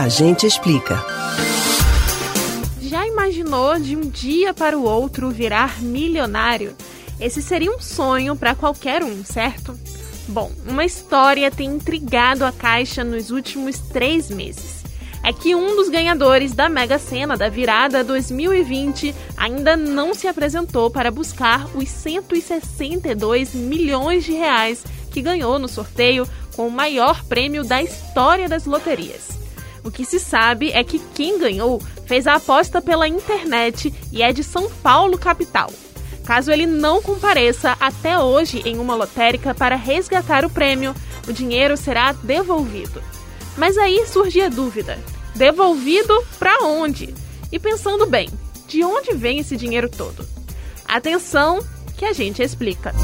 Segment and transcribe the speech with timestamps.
[0.00, 1.04] A gente explica.
[2.80, 6.74] Já imaginou de um dia para o outro virar milionário?
[7.20, 9.78] Esse seria um sonho para qualquer um, certo?
[10.26, 14.82] Bom, uma história tem intrigado a Caixa nos últimos três meses.
[15.22, 20.90] É que um dos ganhadores da Mega Sena da virada 2020 ainda não se apresentou
[20.90, 26.26] para buscar os 162 milhões de reais que ganhou no sorteio
[26.56, 29.39] com o maior prêmio da história das loterias.
[29.84, 34.32] O que se sabe é que quem ganhou fez a aposta pela internet e é
[34.32, 35.70] de São Paulo, capital.
[36.24, 40.94] Caso ele não compareça até hoje em uma lotérica para resgatar o prêmio,
[41.26, 43.02] o dinheiro será devolvido.
[43.56, 44.98] Mas aí surge a dúvida:
[45.34, 47.14] devolvido para onde?
[47.50, 48.28] E pensando bem,
[48.68, 50.26] de onde vem esse dinheiro todo?
[50.86, 51.60] Atenção,
[51.96, 52.94] que a gente explica.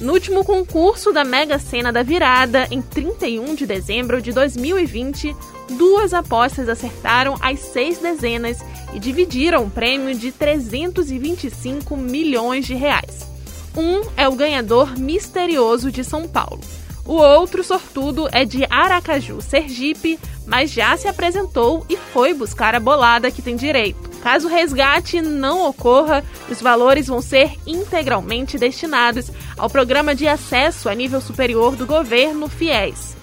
[0.00, 5.34] No último concurso da Mega Sena da Virada, em 31 de dezembro de 2020,
[5.70, 8.58] duas apostas acertaram as seis dezenas
[8.92, 13.26] e dividiram o prêmio de 325 milhões de reais.
[13.74, 16.60] Um é o ganhador misterioso de São Paulo.
[17.06, 22.80] O outro sortudo é de Aracaju, Sergipe, mas já se apresentou e foi buscar a
[22.80, 24.05] bolada que tem direito.
[24.26, 30.88] Caso o resgate não ocorra, os valores vão ser integralmente destinados ao Programa de Acesso
[30.88, 33.16] a Nível Superior do Governo, FIES.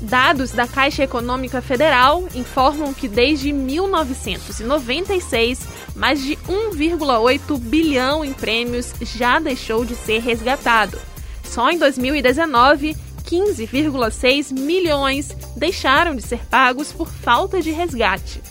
[0.00, 8.92] Dados da Caixa Econômica Federal informam que desde 1996, mais de 1,8 bilhão em prêmios
[9.02, 10.98] já deixou de ser resgatado.
[11.44, 18.42] Só em 2019, 15,6 milhões deixaram de ser pagos por falta de resgate.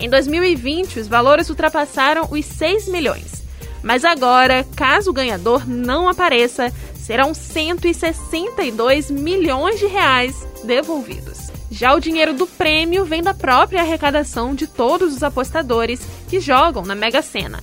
[0.00, 3.44] Em 2020, os valores ultrapassaram os 6 milhões.
[3.82, 10.34] Mas agora, caso o ganhador não apareça, serão 162 milhões de reais
[10.64, 11.50] devolvidos.
[11.70, 16.82] Já o dinheiro do prêmio vem da própria arrecadação de todos os apostadores que jogam
[16.82, 17.60] na Mega Sena.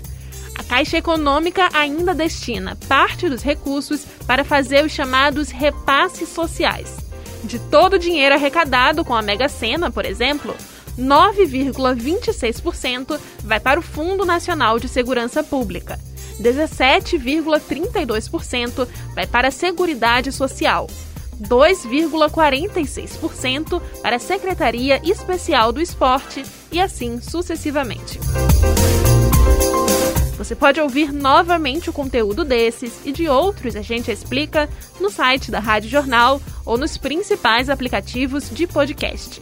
[0.55, 6.97] A Caixa Econômica ainda destina parte dos recursos para fazer os chamados repasses sociais.
[7.43, 10.55] De todo o dinheiro arrecadado com a Mega Sena, por exemplo,
[10.97, 15.99] 9,26% vai para o Fundo Nacional de Segurança Pública.
[16.41, 20.87] 17,32% vai para a Seguridade Social.
[21.41, 28.19] 2,46% para a Secretaria Especial do Esporte e assim sucessivamente.
[30.37, 34.69] Você pode ouvir novamente o conteúdo desses e de outros a gente explica
[34.99, 39.41] no site da Rádio Jornal ou nos principais aplicativos de podcast.